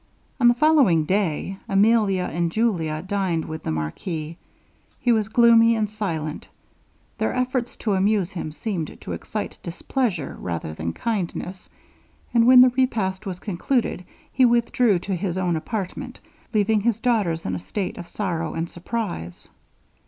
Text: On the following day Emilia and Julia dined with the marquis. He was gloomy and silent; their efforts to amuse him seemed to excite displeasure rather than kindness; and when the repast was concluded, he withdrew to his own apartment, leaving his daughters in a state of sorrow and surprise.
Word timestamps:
On 0.39 0.47
the 0.47 0.55
following 0.55 1.05
day 1.05 1.59
Emilia 1.69 2.23
and 2.25 2.51
Julia 2.51 3.03
dined 3.03 3.45
with 3.45 3.61
the 3.61 3.69
marquis. 3.69 4.35
He 4.99 5.11
was 5.11 5.27
gloomy 5.27 5.75
and 5.75 5.87
silent; 5.87 6.47
their 7.19 7.35
efforts 7.35 7.75
to 7.75 7.93
amuse 7.93 8.31
him 8.31 8.51
seemed 8.51 8.99
to 8.99 9.11
excite 9.11 9.59
displeasure 9.61 10.35
rather 10.39 10.73
than 10.73 10.91
kindness; 10.93 11.69
and 12.33 12.47
when 12.47 12.61
the 12.61 12.69
repast 12.69 13.27
was 13.27 13.37
concluded, 13.39 14.03
he 14.33 14.43
withdrew 14.43 14.97
to 14.97 15.13
his 15.15 15.37
own 15.37 15.55
apartment, 15.55 16.19
leaving 16.51 16.81
his 16.81 16.99
daughters 16.99 17.45
in 17.45 17.53
a 17.53 17.59
state 17.59 17.99
of 17.99 18.07
sorrow 18.07 18.55
and 18.55 18.71
surprise. 18.71 19.49